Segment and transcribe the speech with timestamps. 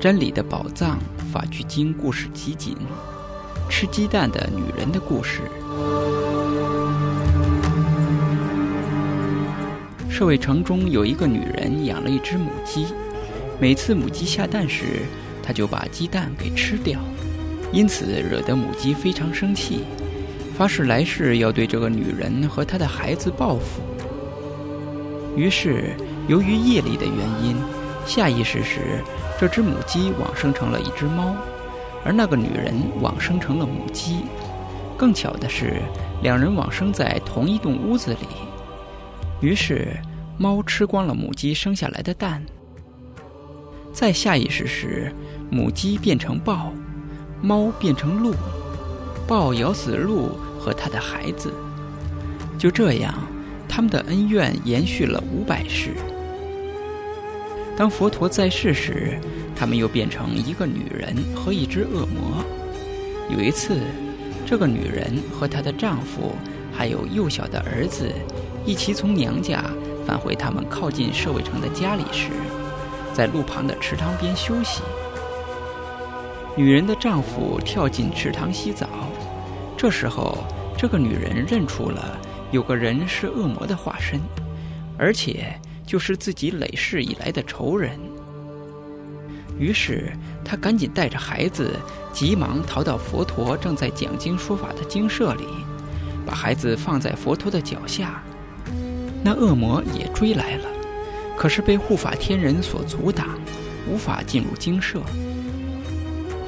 [0.00, 0.98] 真理的宝藏
[1.30, 2.74] 法句经故事集锦，
[3.68, 5.42] 吃鸡蛋的女人的故事。
[10.08, 12.86] 社卫城中有一个女人养了一只母鸡，
[13.60, 15.02] 每次母鸡下蛋时，
[15.42, 16.98] 她就把鸡蛋给吃掉，
[17.70, 19.84] 因此惹得母鸡非常生气，
[20.56, 23.82] 发誓来世要对这个女人和她的孩子报复。
[25.36, 25.94] 于是，
[26.26, 27.54] 由于业力的原因，
[28.06, 29.02] 下意识时。
[29.38, 31.34] 这只母鸡往生成了一只猫，
[32.04, 34.24] 而那个女人往生成了母鸡。
[34.98, 35.80] 更巧的是，
[36.22, 38.26] 两人往生在同一栋屋子里。
[39.40, 39.96] 于是，
[40.36, 42.44] 猫吃光了母鸡生下来的蛋。
[43.94, 45.10] 在下意识时，
[45.50, 46.70] 母鸡变成豹，
[47.40, 48.34] 猫变成鹿，
[49.26, 51.50] 豹咬死鹿和它的孩子。
[52.58, 53.14] 就这样，
[53.66, 55.94] 他们的恩怨延续了五百世。
[57.80, 59.18] 当佛陀在世时，
[59.56, 62.44] 他们又变成一个女人和一只恶魔。
[63.30, 63.80] 有一次，
[64.44, 66.34] 这个女人和她的丈夫
[66.70, 68.12] 还有幼小的儿子
[68.66, 69.64] 一起从娘家
[70.06, 72.28] 返回他们靠近舍卫城的家里时，
[73.14, 74.82] 在路旁的池塘边休息。
[76.54, 78.86] 女人的丈夫跳进池塘洗澡，
[79.74, 80.44] 这时候，
[80.76, 82.18] 这个女人认出了
[82.50, 84.20] 有个人是恶魔的化身，
[84.98, 85.58] 而且。
[85.90, 87.98] 就是自己累世以来的仇人。
[89.58, 90.12] 于是
[90.44, 91.74] 他赶紧带着孩子，
[92.12, 95.42] 急忙逃到佛陀正在讲经说法的精舍里，
[96.24, 98.22] 把孩子放在佛陀的脚下。
[99.24, 100.66] 那恶魔也追来了，
[101.36, 103.26] 可是被护法天人所阻挡，
[103.90, 105.02] 无法进入精舍。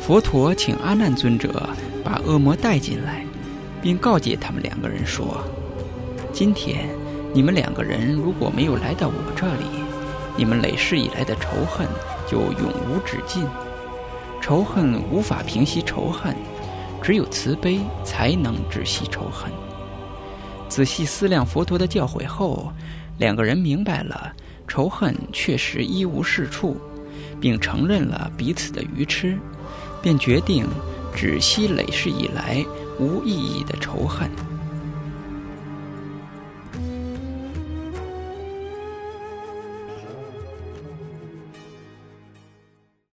[0.00, 1.68] 佛陀请阿难尊者
[2.04, 3.26] 把恶魔带进来，
[3.82, 5.42] 并告诫他们两个人说
[6.32, 6.88] ：“今天。”
[7.34, 9.64] 你们两个人如果没有来到我这里，
[10.36, 11.88] 你们累世以来的仇恨
[12.28, 13.48] 就永无止境。
[14.40, 16.36] 仇恨无法平息仇恨，
[17.00, 19.50] 只有慈悲才能止息仇恨。
[20.68, 22.70] 仔细思量佛陀的教诲后，
[23.18, 24.30] 两个人明白了
[24.68, 26.76] 仇恨确实一无是处，
[27.40, 29.38] 并承认了彼此的愚痴，
[30.02, 30.66] 便决定
[31.14, 32.62] 止息累世以来
[32.98, 34.28] 无意义的仇恨。